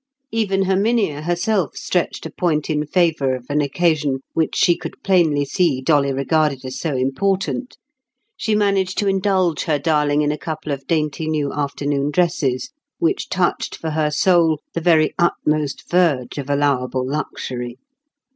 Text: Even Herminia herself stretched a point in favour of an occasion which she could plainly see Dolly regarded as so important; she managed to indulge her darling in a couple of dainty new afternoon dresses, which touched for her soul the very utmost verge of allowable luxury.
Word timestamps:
Even 0.31 0.63
Herminia 0.63 1.21
herself 1.21 1.77
stretched 1.77 2.25
a 2.25 2.31
point 2.31 2.71
in 2.71 2.87
favour 2.87 3.35
of 3.35 3.45
an 3.51 3.61
occasion 3.61 4.21
which 4.33 4.55
she 4.55 4.75
could 4.75 4.95
plainly 5.03 5.45
see 5.45 5.79
Dolly 5.79 6.11
regarded 6.11 6.65
as 6.65 6.79
so 6.79 6.97
important; 6.97 7.77
she 8.35 8.55
managed 8.55 8.97
to 8.97 9.07
indulge 9.07 9.65
her 9.65 9.77
darling 9.77 10.23
in 10.23 10.31
a 10.31 10.39
couple 10.39 10.71
of 10.71 10.87
dainty 10.87 11.27
new 11.27 11.53
afternoon 11.53 12.09
dresses, 12.09 12.71
which 12.97 13.29
touched 13.29 13.75
for 13.75 13.91
her 13.91 14.09
soul 14.09 14.59
the 14.73 14.81
very 14.81 15.13
utmost 15.19 15.87
verge 15.87 16.39
of 16.39 16.49
allowable 16.49 17.07
luxury. 17.07 17.77